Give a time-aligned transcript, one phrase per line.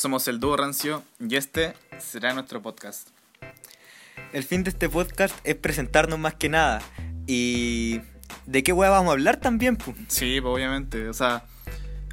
[0.00, 3.08] Somos el dúo Rancio y este será nuestro podcast.
[4.32, 6.80] El fin de este podcast es presentarnos más que nada.
[7.26, 8.00] Y.
[8.46, 9.76] ¿De qué weá vamos a hablar también?
[9.76, 9.94] pu?
[10.08, 11.06] Sí, pues, obviamente.
[11.06, 11.44] O sea,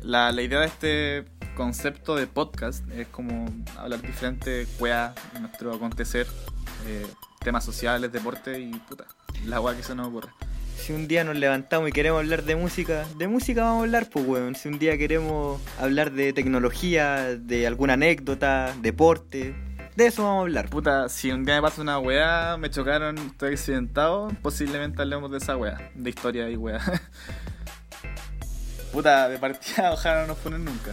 [0.02, 1.26] la, la idea de este
[1.56, 3.46] concepto de podcast es como
[3.78, 6.28] hablar diferente weá, nuestro acontecer,
[6.88, 7.08] eh,
[7.40, 9.06] temas sociales, deporte y puta,
[9.46, 10.32] la weá que se nos ocurre.
[10.78, 14.08] Si un día nos levantamos y queremos hablar de música, de música vamos a hablar,
[14.10, 14.56] pues weón.
[14.56, 19.54] Si un día queremos hablar de tecnología, de alguna anécdota, deporte,
[19.96, 20.70] de eso vamos a hablar.
[20.70, 25.40] Puta, si un día me pasa una weá, me chocaron, estoy accidentado, posiblemente hablemos de
[25.40, 26.80] esa weá, de historia y weá.
[28.94, 30.92] Puta, de partida ojalá no nos ponen nunca.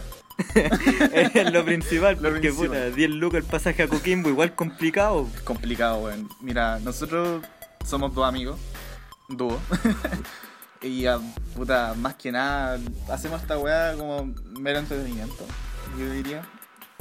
[1.33, 2.67] es lo principal, Lo porque principal.
[2.67, 5.25] puta, 10 lucas el pasaje a Coquimbo, igual complicado.
[5.33, 6.27] Es complicado, weón.
[6.41, 7.41] Mira, nosotros
[7.85, 8.59] somos dos amigos,
[9.29, 9.59] dúo.
[10.81, 11.19] y ah,
[11.55, 12.79] puta, más que nada,
[13.09, 15.45] hacemos esta weá como mero entretenimiento,
[15.97, 16.43] yo diría.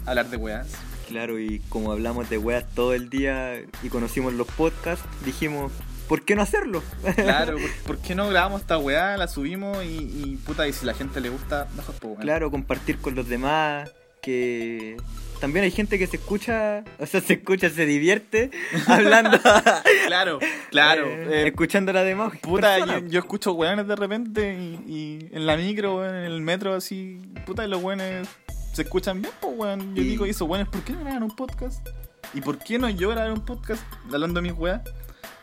[0.07, 0.69] Hablar de weas.
[1.09, 5.73] Claro, y como hablamos de weas todo el día y conocimos los podcasts, dijimos,
[6.09, 6.83] ¿por qué no hacerlo?
[7.15, 9.17] Claro, ¿por, por qué no grabamos esta weá?
[9.17, 12.19] La subimos y, y, puta, y si la gente le gusta, mejor pues.
[12.21, 14.97] Claro, compartir con los demás, que
[15.41, 18.51] también hay gente que se escucha, o sea, se escucha, se divierte
[18.87, 19.39] hablando,
[20.07, 20.39] Claro,
[20.71, 21.07] claro.
[21.07, 22.33] eh, eh, escuchando la demás.
[22.41, 26.75] Puta, yo, escucho weones de repente y, y en la micro, weón, en el metro,
[26.75, 28.29] así, puta, y los weones
[28.73, 29.95] se escuchan bien, pues, weón.
[29.95, 31.87] Yo Y- digo, ¿y esos weones por qué no graban un podcast?
[32.33, 34.81] ¿Y por qué no yo grabar un podcast hablando de mis weas?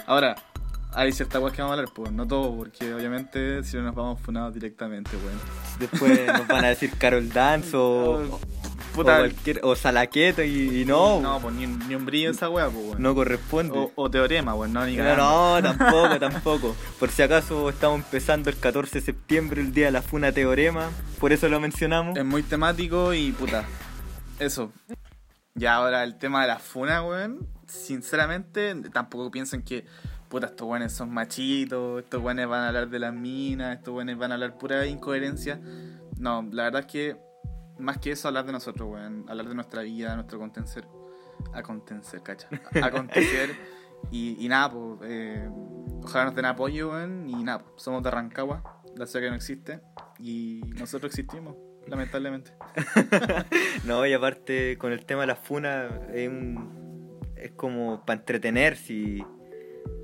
[0.08, 0.36] Ahora,
[0.94, 3.95] hay ciertas weas que vamos a hablar, pues, no todo, porque obviamente si no nos
[3.95, 5.39] vamos funados directamente, weón.
[5.80, 8.39] Después nos van a decir Carol Dance o,
[8.94, 12.31] Puta, o, cualquier- o Salaqueto y, y no, no, no, pues ni, ni un brillo
[12.31, 13.16] esa wea, pues, weón.
[13.16, 13.78] corresponde.
[13.78, 16.75] O, o teorema, weón, no, ni No, no, tampoco, tampoco.
[17.00, 20.89] Por si acaso estamos empezando el 14 de septiembre, el día de la Funa Teorema,
[21.19, 22.17] por eso lo mencionamos.
[22.17, 23.66] Es muy temático y puta.
[24.39, 24.72] Eso.
[25.56, 27.47] Y ahora el tema de la funa, weón.
[27.68, 29.85] Sinceramente, tampoco piensen que,
[30.30, 34.18] puta, estos weones son machitos, estos weones van a hablar de las minas, estos weones
[34.18, 35.59] van a hablar pura incoherencia.
[36.18, 37.18] No, la verdad es que,
[37.81, 39.25] más que eso, hablar de nosotros, weón.
[39.28, 40.86] Hablar de nuestra vida, nuestro acontecer.
[41.53, 42.47] Acontecer, cacha.
[42.84, 43.56] Acontecer.
[44.12, 45.50] y, y nada, pues, eh,
[46.03, 47.30] ojalá nos den apoyo, weón.
[47.30, 49.81] Y nada, pues, somos de Rancagua, la ciudad que no existe.
[50.19, 51.56] Y nosotros existimos,
[51.88, 52.53] lamentablemente.
[53.86, 58.78] No, y aparte con el tema de la funa es, un- es como para entretener,
[58.78, 59.24] si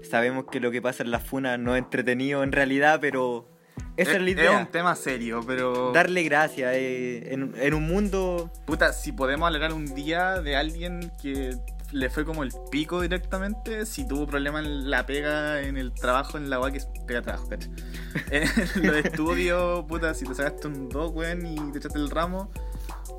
[0.01, 3.47] sabemos que lo que pasa en la funa no es entretenido en realidad, pero
[3.97, 4.57] esa es, la Es idea.
[4.59, 5.91] un tema serio, pero.
[5.91, 8.49] Darle gracia eh, en, en un mundo...
[8.65, 11.57] Puta, si podemos alegrar un día de alguien que
[11.91, 16.37] le fue como el pico directamente, si tuvo problemas en la pega, en el trabajo,
[16.37, 17.69] en la UA que es pega trabajo, cacha.
[18.31, 22.09] En lo de estudio, puta, si te sacaste un 2, weón, y te echaste el
[22.09, 22.51] ramo,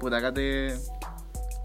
[0.01, 0.75] puta, acá te,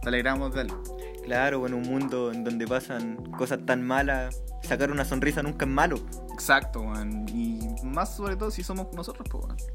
[0.01, 0.81] te alegramos de algo.
[1.25, 5.71] Claro, en un mundo en donde pasan cosas tan malas, sacar una sonrisa nunca es
[5.71, 5.99] malo.
[6.33, 7.25] Exacto, weón.
[7.29, 7.59] Y
[7.93, 9.57] más sobre todo si somos nosotros, pues, weón.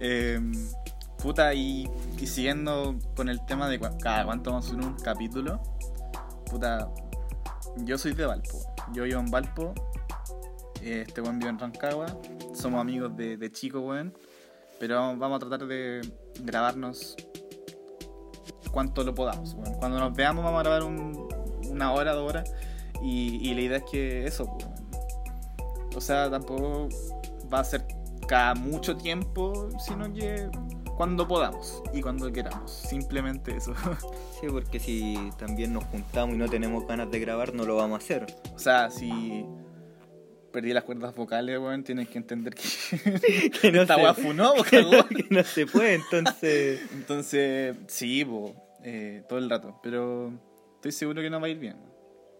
[0.00, 0.52] Em,
[1.22, 5.62] puta, y, siguiendo con el tema de cada cuánto vamos a hacer un capítulo,
[6.50, 6.88] puta,
[7.78, 8.58] yo soy de Valpo.
[8.92, 9.72] Yo vivo en Valpo.
[10.82, 12.06] Este weón vive en Rancagua.
[12.54, 14.12] Somos amigos de, de chico, weón.
[14.78, 16.00] Pero vamos, a tratar de
[16.40, 17.16] grabarnos
[18.70, 19.74] cuanto lo podamos, weón.
[19.74, 21.28] Cuando nos veamos vamos a grabar un-
[21.70, 22.50] una hora, dos horas.
[23.02, 24.66] Y, y la idea es que eso, pues.
[25.94, 26.88] O sea, tampoco
[27.52, 27.84] va a ser
[28.26, 30.48] cada mucho tiempo, sino que
[30.96, 32.70] cuando podamos y cuando queramos.
[32.70, 33.74] Simplemente eso.
[34.40, 38.00] Sí, porque si también nos juntamos y no tenemos ganas de grabar, no lo vamos
[38.00, 38.26] a hacer.
[38.54, 39.46] o sea, si
[40.52, 42.62] perdí las cuerdas vocales, weón, tienes que entender que,
[43.62, 46.80] Que no esta que no, que no se puede, entonces...
[46.92, 49.80] Entonces, sí, po, eh, todo el rato.
[49.82, 50.32] Pero
[50.74, 51.76] estoy seguro que no va a ir bien.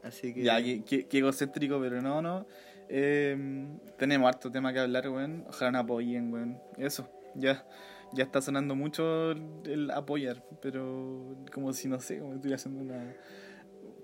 [0.02, 0.42] Así que...
[0.42, 2.46] Ya, qué, qué- qué egocéntrico, pero no, no.
[2.88, 3.66] Eh,
[3.98, 5.44] tenemos harto tema que hablar, weón.
[5.48, 6.58] Ojalá nos apoyen, weón.
[6.76, 7.66] Eso, ya.
[8.12, 12.80] Ya está sonando mucho el, apoyar, pero como si, no sé, como si estuviera haciendo
[12.80, 13.14] una...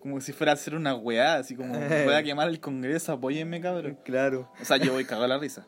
[0.01, 3.61] Como si fuera a hacer una weá, así como voy a quemar el congreso, apóyenme,
[3.61, 3.99] cabrón.
[4.03, 4.51] Claro.
[4.61, 5.67] O sea, yo voy cagado la risa.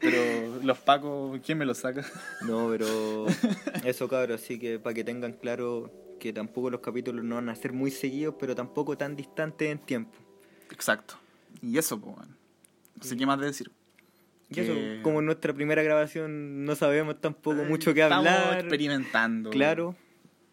[0.00, 2.04] Pero los pacos, ¿quién me los saca?
[2.46, 3.26] No, pero
[3.84, 5.90] eso cabrón, así que para que tengan claro
[6.20, 9.78] que tampoco los capítulos no van a ser muy seguidos, pero tampoco tan distantes en
[9.78, 10.18] tiempo.
[10.70, 11.18] Exacto.
[11.62, 12.36] Y eso, pues, weón.
[12.96, 13.70] No sé qué más decir.
[14.50, 18.60] Y eso, Que- como en nuestra primera grabación no sabemos tampoco mucho que Estamos hablar.
[18.60, 19.50] experimentando.
[19.50, 19.94] Claro.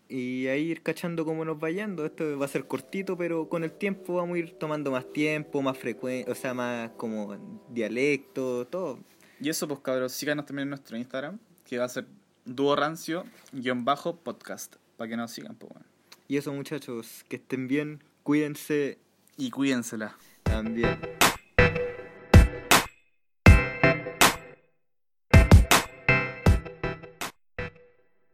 [0.07, 2.05] Y ahí ir cachando cómo nos va yendo.
[2.05, 5.61] Esto va a ser cortito, pero con el tiempo vamos a ir tomando más tiempo,
[5.63, 7.35] más frecuente, o sea, más como
[7.69, 8.99] dialecto, todo.
[9.41, 12.05] Y eso, pues cabros, síganos también en nuestro Instagram, que va a ser
[12.45, 14.75] Dúo Rancio, guion bajo, podcast.
[14.97, 15.85] Para que nos sigan, pues, weón.
[16.27, 18.99] Y eso muchachos, que estén bien, cuídense
[19.37, 20.15] Y cuídensela.
[20.55, 21.24] 岸边。